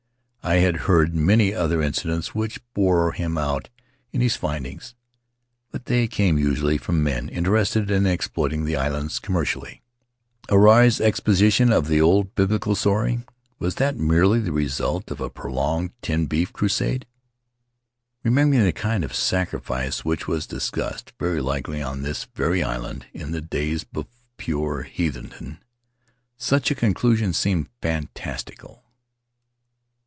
I 0.43 0.55
had 0.55 0.75
heard 0.87 1.13
many 1.13 1.53
other 1.53 1.83
incidents 1.83 2.33
which 2.33 2.59
bore 2.73 3.11
him 3.11 3.37
out 3.37 3.69
in 4.11 4.21
his 4.21 4.35
findings, 4.35 4.95
but 5.69 5.85
they 5.85 6.07
came 6.07 6.39
usually 6.39 6.79
from 6.79 7.03
men 7.03 7.29
interested 7.29 7.91
in 7.91 8.07
exploiting 8.07 8.65
the 8.65 8.75
islands 8.75 9.19
commercially. 9.19 9.83
Huirai's 10.49 10.99
exposition 10.99 11.71
of 11.71 11.87
the 11.87 12.01
old 12.01 12.33
biblical 12.33 12.73
story— 12.73 13.19
was 13.59 13.75
that 13.75 13.97
merely 13.97 14.39
the 14.39 14.51
result 14.51 15.11
of 15.11 15.21
a 15.21 15.29
prolonged 15.29 15.91
tinned 16.01 16.27
beef 16.27 16.51
crusade? 16.51 17.05
Remembering 18.23 18.63
the 18.63 18.73
kind 18.73 19.03
of 19.03 19.13
sacrifice 19.15 20.03
which 20.03 20.27
was 20.27 20.47
discussed, 20.47 21.13
very 21.19 21.39
likely 21.39 21.83
on 21.83 22.01
this 22.01 22.25
very 22.33 22.63
island, 22.63 23.05
in 23.13 23.29
the 23.31 23.41
days 23.41 23.85
of 23.93 24.07
pure 24.37 24.81
heathendom, 24.83 25.59
such 26.35 26.71
a 26.71 26.75
conclusion 26.75 27.31
seemed 27.31 27.69
fantastical. 27.79 28.79